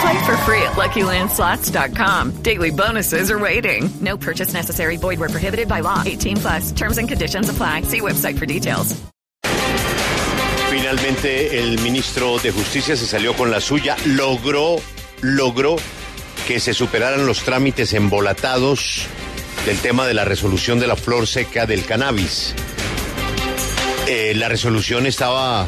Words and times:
Play 0.00 0.24
for 0.26 0.36
free 0.38 0.62
at 0.62 0.72
LuckyLandSlots.com. 0.72 2.42
Daily 2.42 2.70
bonuses 2.70 3.30
are 3.30 3.38
waiting. 3.38 3.88
No 4.00 4.16
purchase 4.16 4.52
necessary. 4.52 4.96
Void 4.96 5.18
where 5.18 5.30
prohibited 5.30 5.68
by 5.68 5.80
law. 5.80 6.02
18 6.04 6.36
plus. 6.38 6.72
Terms 6.72 6.98
and 6.98 7.08
conditions 7.08 7.48
apply. 7.48 7.82
See 7.82 8.00
website 8.00 8.38
for 8.38 8.46
details. 8.46 8.94
Finalmente, 10.70 11.60
el 11.60 11.78
ministro 11.80 12.38
de 12.38 12.50
Justicia 12.50 12.96
se 12.96 13.06
salió 13.06 13.34
con 13.34 13.50
la 13.50 13.60
suya. 13.60 13.96
Logró, 14.06 14.76
logró 15.22 15.76
que 16.46 16.60
se 16.60 16.74
superaran 16.74 17.26
los 17.26 17.42
trámites 17.42 17.94
embolatados 17.94 19.06
del 19.64 19.78
tema 19.78 20.06
de 20.06 20.14
la 20.14 20.24
resolución 20.24 20.80
de 20.80 20.86
la 20.86 20.96
flor 20.96 21.26
seca 21.26 21.64
del 21.64 21.84
cannabis. 21.86 22.54
Eh, 24.06 24.34
la 24.34 24.48
resolución 24.48 25.06
estaba 25.06 25.66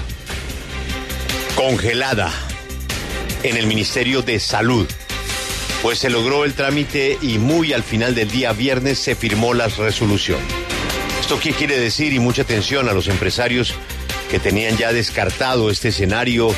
congelada 1.54 2.30
en 3.48 3.56
el 3.56 3.66
Ministerio 3.66 4.22
de 4.22 4.40
Salud. 4.40 4.86
Pues 5.82 6.00
se 6.00 6.10
logró 6.10 6.44
el 6.44 6.54
trámite 6.54 7.16
y 7.22 7.38
muy 7.38 7.72
al 7.72 7.82
final 7.82 8.14
del 8.14 8.30
día 8.30 8.52
viernes 8.52 8.98
se 8.98 9.14
firmó 9.14 9.54
la 9.54 9.68
resolución. 9.68 10.40
¿Esto 11.20 11.38
qué 11.38 11.52
quiere 11.52 11.78
decir? 11.78 12.12
Y 12.12 12.18
mucha 12.18 12.42
atención 12.42 12.88
a 12.88 12.92
los 12.92 13.08
empresarios 13.08 13.74
que 14.30 14.38
tenían 14.38 14.76
ya 14.76 14.92
descartado 14.92 15.70
este 15.70 15.88
escenario 15.88 16.52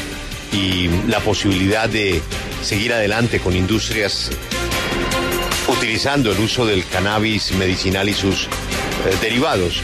y 0.52 0.88
la 1.08 1.20
posibilidad 1.20 1.88
de 1.88 2.22
seguir 2.62 2.92
adelante 2.94 3.40
con 3.40 3.54
industrias 3.54 4.30
utilizando 5.68 6.32
el 6.32 6.38
uso 6.40 6.64
del 6.64 6.86
cannabis 6.86 7.52
medicinal 7.52 8.08
y 8.08 8.14
sus 8.14 8.44
eh, 8.44 8.48
derivados. 9.20 9.82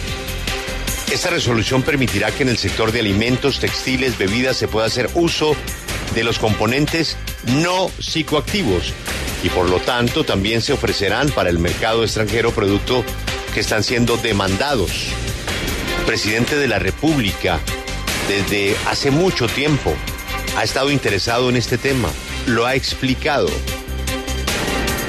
Esta 1.12 1.28
resolución 1.28 1.82
permitirá 1.82 2.30
que 2.30 2.44
en 2.44 2.48
el 2.48 2.56
sector 2.56 2.92
de 2.92 3.00
alimentos, 3.00 3.60
textiles, 3.60 4.16
bebidas 4.16 4.56
se 4.56 4.68
pueda 4.68 4.86
hacer 4.86 5.10
uso 5.14 5.54
de 6.14 6.24
los 6.24 6.38
componentes 6.38 7.16
no 7.46 7.90
psicoactivos 7.98 8.92
y 9.42 9.48
por 9.50 9.68
lo 9.68 9.78
tanto 9.80 10.24
también 10.24 10.62
se 10.62 10.72
ofrecerán 10.72 11.30
para 11.30 11.50
el 11.50 11.58
mercado 11.58 12.02
extranjero 12.02 12.52
productos 12.52 13.04
que 13.52 13.60
están 13.60 13.82
siendo 13.84 14.16
demandados. 14.16 14.90
Presidente 16.06 16.56
de 16.56 16.68
la 16.68 16.78
República 16.78 17.60
desde 18.28 18.76
hace 18.88 19.10
mucho 19.10 19.46
tiempo 19.46 19.92
ha 20.56 20.64
estado 20.64 20.90
interesado 20.90 21.50
en 21.50 21.56
este 21.56 21.78
tema, 21.78 22.08
lo 22.46 22.66
ha 22.66 22.74
explicado. 22.74 23.48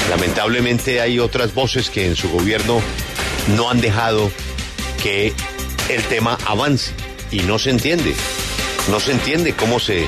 Lamentablemente 0.10 1.02
hay 1.02 1.20
otras 1.20 1.54
voces 1.54 1.90
que 1.90 2.06
en 2.06 2.16
su 2.16 2.30
gobierno 2.30 2.82
no 3.56 3.70
han 3.70 3.82
dejado 3.82 4.32
que 5.02 5.34
el 5.90 6.04
tema 6.04 6.38
avance 6.46 6.92
y 7.32 7.40
no 7.40 7.60
se 7.60 7.70
entiende. 7.70 8.14
No 8.90 9.00
se 9.00 9.12
entiende 9.12 9.54
cómo 9.54 9.80
se 9.80 10.08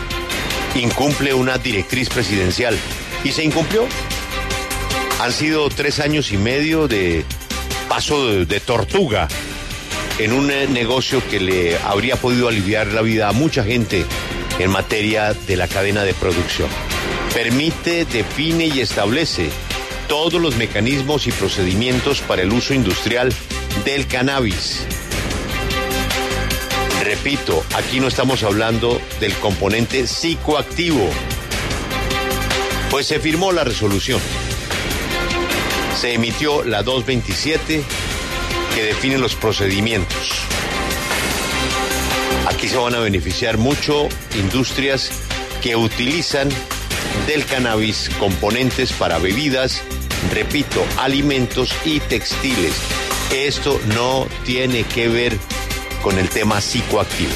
incumple 0.80 1.34
una 1.34 1.58
directriz 1.58 2.10
presidencial. 2.10 2.78
Y 3.24 3.32
se 3.32 3.44
incumplió. 3.44 3.88
Han 5.22 5.34
sido 5.34 5.70
tres 5.70 6.00
años 6.00 6.32
y 6.32 6.38
medio 6.38 6.88
de 6.88 7.26
paso 7.90 8.46
de, 8.46 8.60
tortuga 8.60 9.28
en 10.20 10.34
un 10.34 10.52
eh, 10.52 10.68
negocio 10.68 11.22
que 11.30 11.40
le 11.40 11.78
habría 11.80 12.16
podido 12.18 12.48
aliviar 12.48 12.88
la 12.88 13.02
vida 13.02 13.30
a 13.30 13.32
mucha 13.32 13.64
gente 13.64 14.06
en 14.60 14.70
materia 14.70 15.34
de 15.34 15.56
la 15.56 15.68
cadena 15.68 16.04
de 16.04 16.14
producción. 16.14 16.70
Permite, 17.34 18.06
define 18.06 18.68
y 18.68 18.80
establece 18.82 19.50
todos 20.08 20.42
los 20.42 20.56
mecanismos 20.56 21.28
y 21.28 21.32
procedimientos 21.32 22.22
para 22.22 22.42
el 22.42 22.52
uso 22.52 22.74
industrial 22.74 23.34
del 23.86 24.08
cannabis. 24.08 24.86
Repito, 27.08 27.64
aquí 27.74 28.02
no 28.02 28.10
estamos 28.10 28.44
hablando 28.44 29.00
del 29.22 29.34
componente 29.36 30.06
psicoactivo. 30.08 31.10
Pues 32.92 33.08
se 33.08 33.22
firmó 33.22 33.54
la 33.54 33.64
resolución. 33.64 34.20
Se 35.98 36.16
emitió 36.16 36.66
la 36.66 36.84
227 36.84 37.82
que 38.76 38.84
define 38.84 39.18
los 39.20 39.36
procedimientos. 39.36 40.34
Aquí 42.50 42.68
se 42.68 42.76
van 42.76 42.94
a 42.94 43.00
beneficiar 43.00 43.58
mucho 43.58 44.10
industrias 44.38 45.10
que 45.62 45.78
utilizan 45.78 46.50
del 47.26 47.46
cannabis 47.46 48.12
componentes 48.20 48.92
para 48.92 49.18
bebidas, 49.18 49.82
repito, 50.34 50.84
alimentos 50.98 51.74
y 51.86 52.02
textiles. 52.02 52.74
Esto 53.32 53.80
no 53.96 54.28
tiene 54.46 54.84
que 54.84 55.08
ver 55.08 55.40
con 56.02 56.18
el 56.18 56.30
tema 56.30 56.62
psicoactivo. 56.62 57.32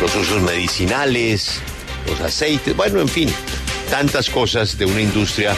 Los 0.00 0.14
usos 0.16 0.42
medicinales, 0.42 1.60
los 2.08 2.20
aceites, 2.20 2.76
bueno, 2.76 3.00
en 3.00 3.08
fin, 3.08 3.32
tantas 3.90 4.28
cosas 4.28 4.76
de 4.78 4.86
una 4.86 5.00
industria 5.00 5.54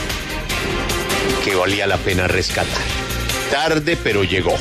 que 1.45 1.55
valía 1.55 1.87
la 1.87 1.97
pena 1.99 2.29
rescatar. 2.29 2.83
Tarde, 3.51 3.97
pero 4.03 4.25
llegó. 4.25 4.57